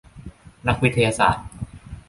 [0.67, 1.45] นักวิทยาศาสตร์